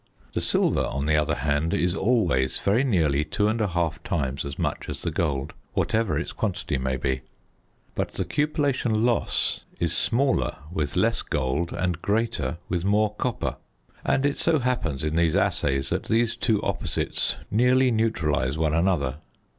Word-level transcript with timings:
The 0.33 0.41
silver, 0.41 0.83
on 0.83 1.05
the 1.05 1.15
other 1.15 1.35
hand, 1.35 1.75
is 1.75 1.95
always 1.95 2.57
very 2.57 2.83
nearly 2.83 3.23
two 3.23 3.47
and 3.47 3.61
a 3.61 3.67
half 3.67 4.01
times 4.01 4.43
as 4.45 4.57
much 4.57 4.89
as 4.89 5.03
the 5.03 5.11
gold, 5.11 5.53
whatever 5.73 6.17
its 6.17 6.31
quantity 6.31 6.79
may 6.79 6.97
be. 6.97 7.21
But 7.93 8.13
the 8.13 8.25
cupellation 8.25 9.05
loss 9.05 9.61
is 9.79 9.95
smaller 9.95 10.55
with 10.71 10.95
less 10.95 11.21
gold 11.21 11.71
and 11.71 12.01
greater 12.01 12.57
with 12.67 12.83
more 12.83 13.13
copper, 13.13 13.57
and 14.03 14.25
it 14.25 14.39
so 14.39 14.57
happens 14.57 15.03
in 15.03 15.15
these 15.17 15.35
assays 15.35 15.91
that 15.91 16.05
these 16.05 16.35
two 16.35 16.63
opposites 16.63 17.37
nearly 17.51 17.91
neutralise 17.91 18.57
one 18.57 18.73
another. 18.73 19.17